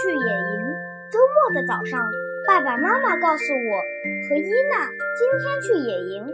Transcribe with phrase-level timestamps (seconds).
[0.00, 0.74] 去野营。
[1.10, 2.00] 周末的早上，
[2.46, 3.72] 爸爸妈妈告诉我
[4.28, 4.86] 和伊娜
[5.18, 6.26] 今天去野营。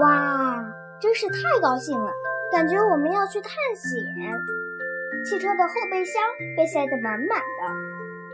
[0.00, 0.64] 哇，
[1.00, 2.12] 真是太高兴了！
[2.50, 3.90] 感觉我们要去探险。
[5.24, 6.22] 汽车的后备箱
[6.56, 7.68] 被塞得满满的，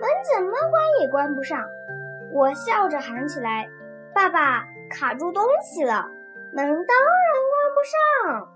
[0.01, 1.65] 门怎么关也关不上。
[2.33, 3.69] 我笑着喊起来
[4.15, 6.09] ：“爸爸，卡住东西了，
[6.53, 8.49] 门当然关不上。”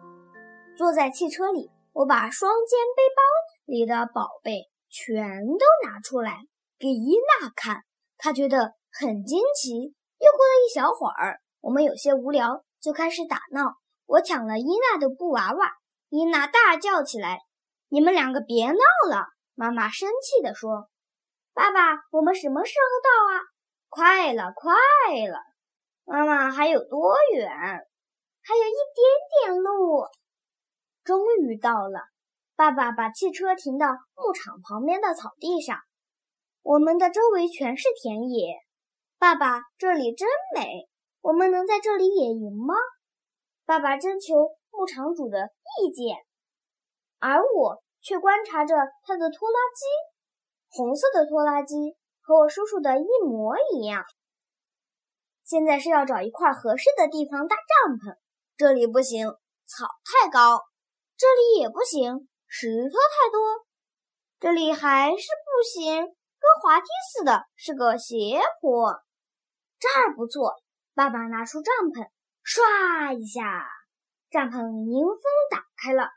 [0.76, 3.22] 坐在汽车里，我把双肩背包
[3.66, 6.38] 里的宝贝全都拿出来
[6.78, 7.82] 给伊娜看，
[8.18, 9.94] 她觉得很惊奇。
[10.18, 13.74] 又过了一小会儿，我们有些无聊，就开始打闹。
[14.04, 15.72] 我抢了伊娜的布娃娃，
[16.10, 17.40] 伊娜大叫起来
[17.88, 18.78] ：“你们两个别闹
[19.08, 20.90] 了！”妈妈生气地说
[21.54, 21.80] ：“爸爸，
[22.10, 23.40] 我们什么时候到啊
[23.88, 24.74] ？”“快了，快
[25.26, 25.38] 了！”
[26.04, 27.48] 妈妈还有多远？
[27.48, 30.04] 还有一点点路。
[31.04, 32.00] 终于到了，
[32.62, 35.80] 爸爸把汽车停到牧场旁边的草地上。
[36.62, 38.54] 我们的周围全是田野。
[39.18, 40.88] 爸爸，这里真美，
[41.22, 42.76] 我们能在这里野营吗？
[43.66, 44.36] 爸爸征求
[44.70, 46.18] 牧场主的意见，
[47.18, 49.84] 而我却观察着他的拖拉机。
[50.68, 54.04] 红色的拖拉机和我叔叔的一模一样。
[55.42, 58.16] 现在是要找一块合适的地方搭帐篷。
[58.56, 59.26] 这里不行，
[59.66, 60.58] 草太高；
[61.16, 63.64] 这里也不行，石头太多；
[64.38, 68.92] 这里还是不行，跟滑梯似的，是个斜坡。
[69.80, 70.62] 这儿不错，
[70.94, 72.06] 爸爸拿出帐篷。
[72.44, 73.66] 唰一下，
[74.30, 76.10] 帐篷迎风打开了。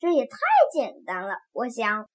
[0.00, 0.38] 这也太
[0.72, 2.08] 简单了，我想。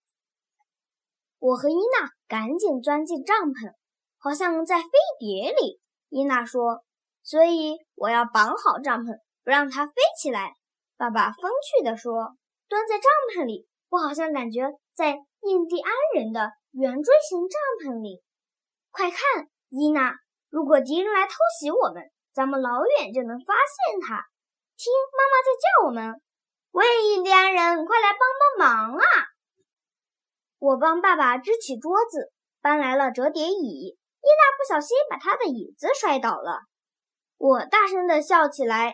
[1.38, 3.76] 我和伊娜赶紧钻进帐篷，
[4.18, 5.80] 好像在飞碟里。
[6.10, 6.84] 伊娜说
[7.22, 10.56] ：“所以我要绑好帐篷，不让它飞起来。”
[10.98, 12.36] 爸爸风趣地说
[12.68, 14.62] ：“蹲在帐篷里，我好像感觉
[14.96, 18.24] 在印第安人的圆锥形帐篷里。
[18.92, 20.16] 快看，伊娜，
[20.50, 22.04] 如果敌人来偷袭我们。”
[22.38, 24.24] 咱们老远就能发现他。
[24.78, 26.22] 听，妈妈在叫我们
[26.70, 28.20] ：“喂，印第安人，快来帮
[28.60, 29.04] 帮忙啊！”
[30.60, 32.32] 我帮爸爸支起桌子，
[32.62, 33.98] 搬来了折叠椅。
[34.22, 36.60] 伊娜不小心把他的椅子摔倒了，
[37.38, 38.94] 我大声地笑起来：“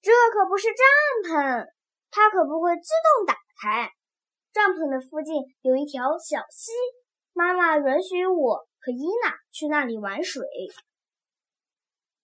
[0.00, 1.66] 这可不是帐篷，
[2.10, 2.88] 它可不会自
[3.18, 3.90] 动打开。
[4.54, 6.70] 帐篷的附近有一条小溪，
[7.32, 10.46] 妈妈允许我和伊娜去那里玩水。”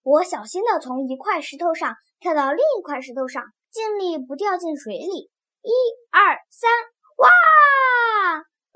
[0.07, 3.43] 我小心地从一块石头上跳到另一块石头上，
[3.73, 5.29] 尽力不掉进水里。
[5.61, 5.71] 一、
[6.11, 6.71] 二、三，
[7.19, 7.29] 哇！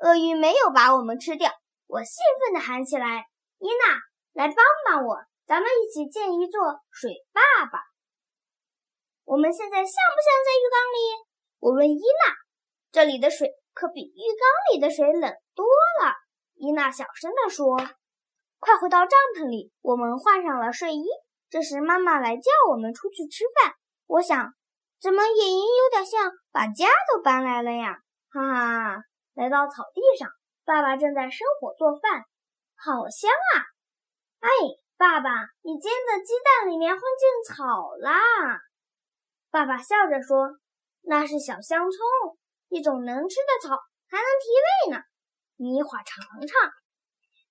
[0.02, 1.52] 鳄鱼没有把我们吃掉。
[1.86, 3.24] 我兴奋地喊起来
[3.62, 5.16] ：“伊娜，来帮帮我，
[5.46, 6.60] 咱们一起建一座
[6.90, 7.78] 水坝吧！”
[9.24, 10.98] 我们现在像不像在浴缸里？
[11.60, 12.43] 我问伊娜。
[12.94, 16.14] 这里的水可比浴缸里的水冷多了。
[16.54, 17.76] 伊娜小声地说。
[18.60, 21.04] 快回到帐篷里，我们换上了睡衣。
[21.50, 23.74] 这时，妈妈来叫我们出去吃饭。
[24.06, 24.54] 我想，
[25.00, 27.98] 怎么野营有点像把家都搬来了呀？
[28.30, 29.02] 哈哈！
[29.34, 30.30] 来到草地上，
[30.64, 32.22] 爸爸正在生火做饭，
[32.76, 33.66] 好香啊！
[34.38, 34.48] 哎，
[34.96, 35.30] 爸爸，
[35.62, 38.20] 你煎的鸡蛋里面混进草啦！
[39.50, 40.56] 爸爸笑着说
[41.02, 42.38] ：“那是小香葱，
[42.74, 43.76] 一种能吃的草，
[44.10, 45.02] 还能提味呢。
[45.56, 46.70] 你一会儿尝尝。”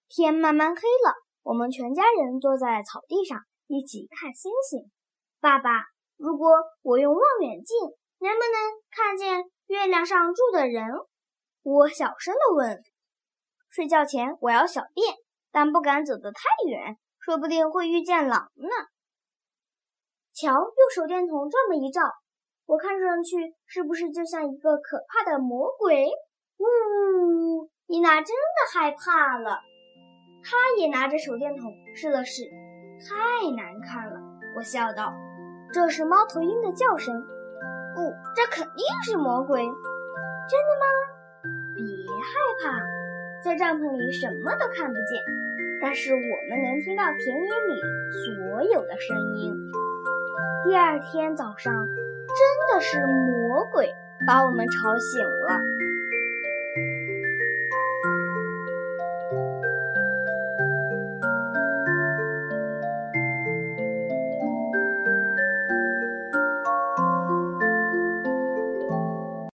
[0.09, 4.91] 天慢慢黑了，我们全家人坐在草地上一起看星星。
[5.39, 5.85] 爸爸，
[6.17, 6.49] 如果
[6.81, 7.77] 我用望远镜，
[8.19, 10.85] 能不能看见月亮上住的人？
[11.63, 12.77] 我小声地问。
[13.69, 15.15] 睡觉前我要小便，
[15.51, 18.69] 但不敢走得太远，说不定会遇见狼呢。
[20.33, 22.01] 瞧，用手电筒这么一照，
[22.65, 26.07] 我看上去是不是就像一个可怕的魔鬼？
[26.57, 29.59] 呜，伊娜真的害怕了。
[30.43, 32.43] 她也拿着手电筒试了试，
[33.03, 34.19] 太难看了。
[34.55, 35.13] 我笑道
[35.73, 37.21] ：“这是猫头鹰的叫声。”
[37.95, 39.61] 不，这肯定是魔鬼。
[39.63, 40.85] 真的吗？
[41.75, 41.83] 别
[42.15, 42.31] 害
[42.63, 45.21] 怕，在帐篷里什么都看不见，
[45.81, 46.17] 但是我
[46.49, 47.81] 们能听到田野里
[48.25, 49.53] 所有的声音。
[50.63, 53.93] 第二天早上，真的是魔鬼
[54.25, 55.59] 把我们吵醒了。